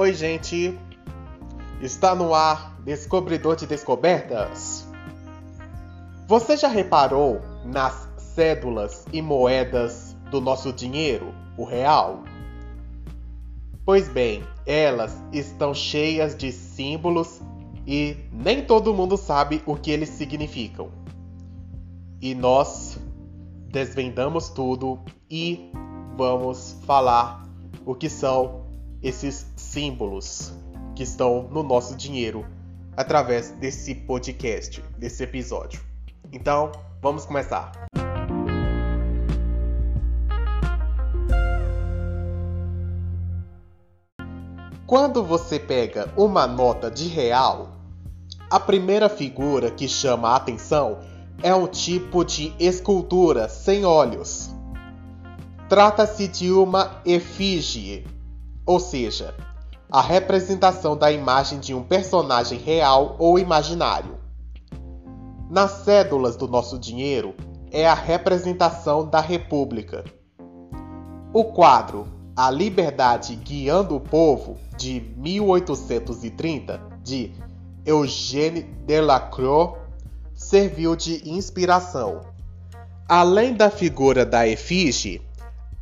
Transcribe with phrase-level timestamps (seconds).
[0.00, 0.78] Oi, gente!
[1.82, 4.88] Está no ar Descobridor de Descobertas.
[6.26, 12.24] Você já reparou nas cédulas e moedas do nosso dinheiro, o real?
[13.84, 17.42] Pois bem, elas estão cheias de símbolos
[17.86, 20.90] e nem todo mundo sabe o que eles significam.
[22.22, 22.98] E nós
[23.68, 24.98] desvendamos tudo
[25.30, 25.70] e
[26.16, 27.46] vamos falar
[27.84, 28.69] o que são
[29.02, 30.52] esses símbolos
[30.94, 32.46] que estão no nosso dinheiro
[32.96, 35.80] através desse podcast, desse episódio.
[36.32, 37.72] Então, vamos começar.
[44.86, 47.76] Quando você pega uma nota de real,
[48.50, 50.98] a primeira figura que chama a atenção
[51.42, 54.50] é um tipo de escultura sem olhos.
[55.68, 58.04] Trata-se de uma efígie,
[58.70, 59.34] ou seja,
[59.90, 64.16] a representação da imagem de um personagem real ou imaginário.
[65.50, 67.34] Nas cédulas do nosso dinheiro
[67.72, 70.04] é a representação da República.
[71.32, 77.32] O quadro A Liberdade Guiando o Povo, de 1830, de
[77.84, 79.80] Eugène Delacroix,
[80.32, 82.20] serviu de inspiração.
[83.08, 85.20] Além da figura da efígie,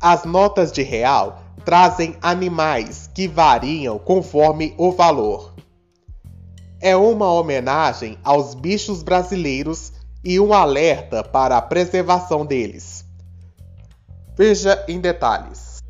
[0.01, 5.53] as notas de real trazem animais que variam conforme o valor.
[6.81, 9.91] É uma homenagem aos bichos brasileiros
[10.23, 13.05] e um alerta para a preservação deles.
[14.37, 15.83] Veja em detalhes.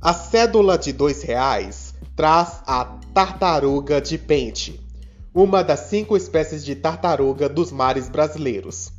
[0.00, 4.80] A cédula de dois reais traz a tartaruga de pente,
[5.34, 8.92] uma das cinco espécies de tartaruga dos mares brasileiros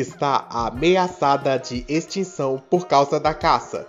[0.00, 3.86] está ameaçada de extinção por causa da caça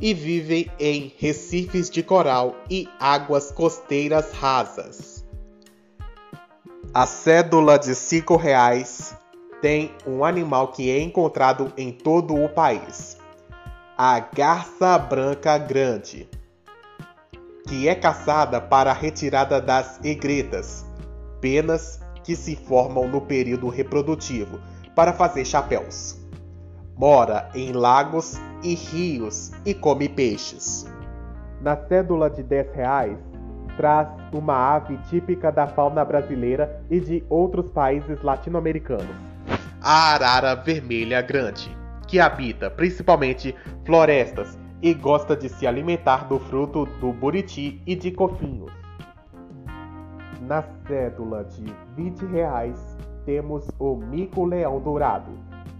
[0.00, 5.24] e vivem em recifes de coral e águas costeiras rasas.
[6.92, 9.16] A cédula de cinco reais
[9.60, 13.18] tem um animal que é encontrado em todo o país:
[13.96, 16.28] a garça branca grande,
[17.66, 20.84] que é caçada para a retirada das egretas,
[21.40, 24.60] penas que se formam no período reprodutivo
[24.94, 26.23] para fazer chapéus.
[26.96, 30.86] Mora em lagos e rios e come peixes.
[31.60, 33.18] Na cédula de 10 reais,
[33.76, 39.16] traz uma ave típica da fauna brasileira e de outros países latino-americanos.
[39.82, 46.86] A arara vermelha grande, que habita principalmente florestas e gosta de se alimentar do fruto
[47.00, 48.72] do buriti e de cofinhos.
[50.42, 51.64] Na cédula de
[51.96, 52.78] 20 reais,
[53.24, 55.32] temos o mico-leão dourado,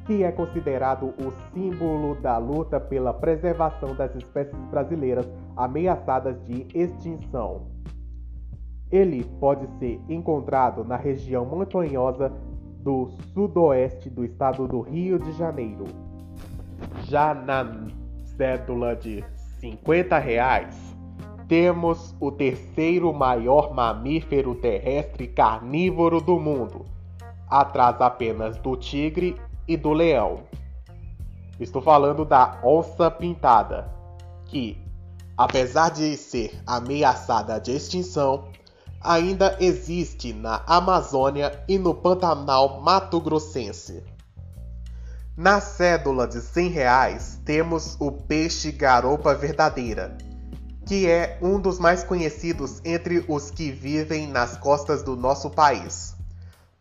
[0.05, 5.27] que é considerado o símbolo da luta pela preservação das espécies brasileiras
[5.57, 7.67] ameaçadas de extinção.
[8.91, 12.31] Ele pode ser encontrado na região montanhosa
[12.81, 15.85] do sudoeste do estado do Rio de Janeiro.
[17.05, 17.89] Já na
[18.37, 19.25] cédula de
[19.61, 20.95] 50 reais,
[21.49, 26.85] temos o terceiro maior mamífero terrestre carnívoro do mundo,
[27.49, 29.35] atrás apenas do tigre
[29.67, 30.45] e do leão.
[31.59, 33.91] Estou falando da onça pintada,
[34.47, 34.77] que,
[35.37, 38.49] apesar de ser ameaçada de extinção,
[39.01, 44.03] ainda existe na Amazônia e no Pantanal Mato Grossense.
[45.37, 50.17] Na cédula de 100 reais temos o peixe garopa verdadeira,
[50.87, 56.15] que é um dos mais conhecidos entre os que vivem nas costas do nosso país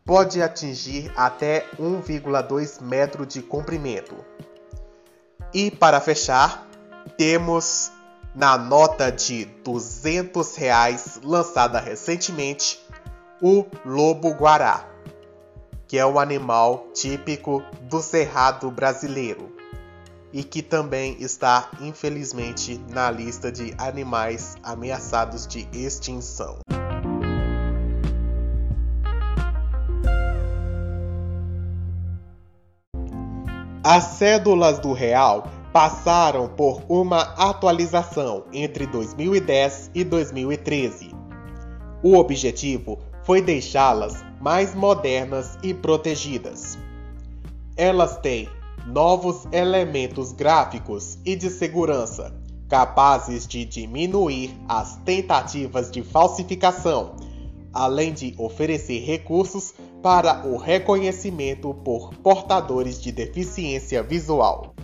[0.04, 4.14] pode atingir até 1,2 metro de comprimento.
[5.52, 6.66] E para fechar,
[7.16, 7.90] temos
[8.34, 12.84] na nota de 200 reais lançada recentemente
[13.40, 14.84] o lobo-guará,
[15.86, 19.54] que é um animal típico do cerrado brasileiro
[20.32, 26.58] e que também está infelizmente na lista de animais ameaçados de extinção.
[33.86, 41.10] As cédulas do real passaram por uma atualização entre 2010 e 2013.
[42.02, 46.78] O objetivo foi deixá-las mais modernas e protegidas.
[47.76, 48.48] Elas têm
[48.86, 52.34] novos elementos gráficos e de segurança,
[52.70, 57.16] capazes de diminuir as tentativas de falsificação
[57.74, 64.76] além de oferecer recursos para o reconhecimento por portadores de deficiência visual.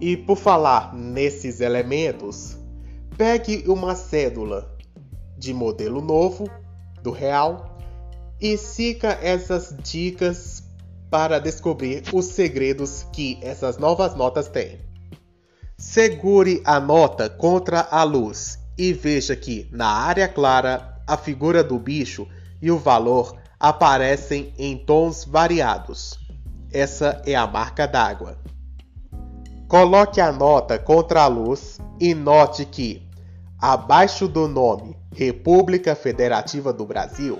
[0.00, 2.56] E por falar nesses elementos,
[3.18, 4.72] Pegue uma cédula
[5.36, 6.48] de modelo novo
[7.02, 7.76] do real
[8.40, 10.62] e siga essas dicas
[11.10, 14.78] para descobrir os segredos que essas novas notas têm.
[15.76, 21.76] Segure a nota contra a luz e veja que na área clara a figura do
[21.76, 22.24] bicho
[22.62, 26.18] e o valor aparecem em tons variados.
[26.72, 28.38] Essa é a marca d'água.
[29.66, 33.02] Coloque a nota contra a luz e note que,
[33.60, 37.38] abaixo do nome República Federativa do Brasil,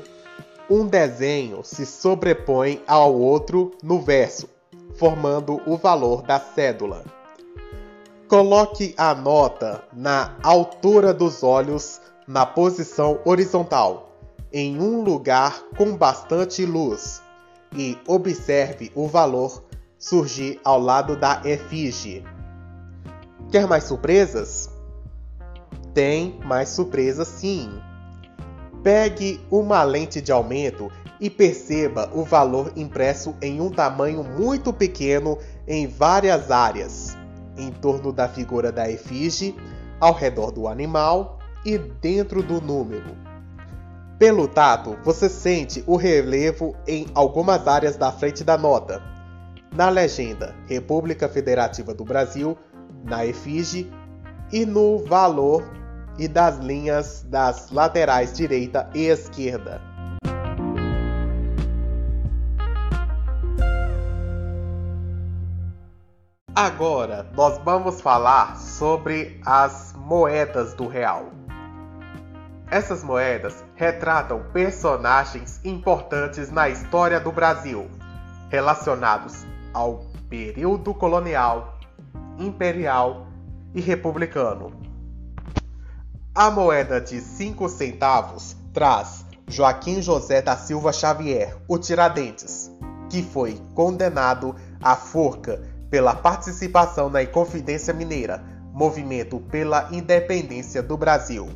[0.69, 4.49] um desenho se sobrepõe ao outro no verso,
[4.97, 7.05] formando o valor da cédula.
[8.29, 14.08] Coloque a nota na altura dos olhos, na posição horizontal,
[14.53, 17.23] em um lugar com bastante luz,
[17.75, 19.65] e observe o valor
[19.99, 22.25] surgir ao lado da efígie.
[23.51, 24.71] Quer mais surpresas?
[25.93, 27.71] Tem mais surpresas sim.
[28.83, 30.91] Pegue uma lente de aumento
[31.21, 35.37] e perceba o valor impresso em um tamanho muito pequeno
[35.67, 37.17] em várias áreas,
[37.57, 39.57] em torno da figura da efígie,
[39.99, 43.28] ao redor do animal e dentro do número.
[44.19, 49.01] Pelo tato, você sente o relevo em algumas áreas da frente da nota.
[49.73, 52.59] Na legenda República Federativa do Brasil,
[53.05, 53.89] na efígie
[54.53, 55.63] e no valor
[56.19, 59.81] e das linhas das laterais direita e esquerda.
[66.57, 71.38] Agora nós vamos falar sobre as moedas do real.
[72.71, 77.91] Essas moedas retratam personagens importantes na história do Brasil,
[78.51, 81.79] relacionados ao período colonial,
[82.39, 83.27] imperial
[83.75, 84.71] e republicano.
[86.35, 92.71] A moeda de 5 centavos traz Joaquim José da Silva Xavier, o Tiradentes,
[93.09, 98.45] que foi condenado à forca pela participação na Inconfidência Mineira,
[98.75, 101.49] movimento pela independência do Brasil.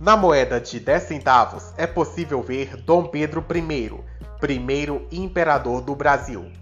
[0.00, 3.92] Na moeda de 10 centavos é possível ver Dom Pedro I,
[4.38, 6.52] primeiro imperador do Brasil.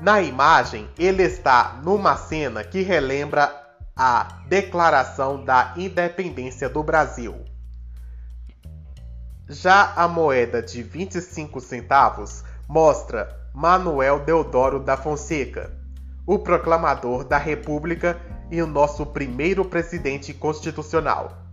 [0.00, 3.54] Na imagem, ele está numa cena que relembra
[3.94, 7.44] a Declaração da Independência do Brasil.
[9.46, 15.70] Já a moeda de 25 centavos mostra Manuel Deodoro da Fonseca,
[16.26, 18.18] o proclamador da República
[18.50, 21.49] e o nosso primeiro presidente constitucional.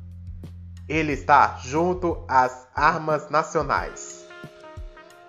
[0.88, 4.26] Ele está junto às armas nacionais.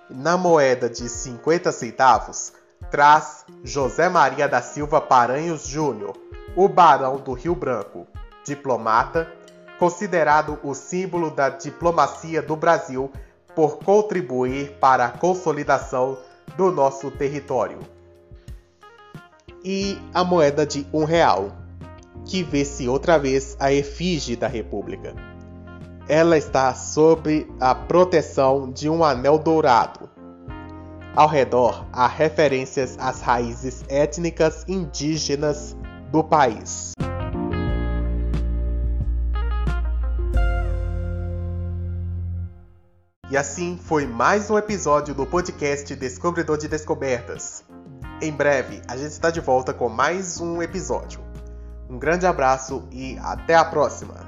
[0.08, 2.52] Na moeda de 50 centavos,
[2.90, 6.16] traz José Maria da Silva Paranhos Júnior,
[6.54, 8.06] o Barão do Rio Branco,
[8.44, 9.32] diplomata,
[9.78, 13.10] considerado o símbolo da diplomacia do Brasil
[13.54, 16.18] por contribuir para a consolidação
[16.56, 17.80] do nosso território.
[19.64, 21.50] E a moeda de um real,
[22.24, 25.14] que vê-se outra vez a efígie da República.
[26.08, 30.08] Ela está sob a proteção de um anel dourado.
[31.14, 35.76] Ao redor há referências às raízes étnicas indígenas
[36.10, 36.92] do país.
[43.30, 47.62] E assim foi mais um episódio do podcast Descobridor de Descobertas.
[48.22, 51.20] Em breve a gente está de volta com mais um episódio.
[51.90, 54.27] Um grande abraço e até a próxima!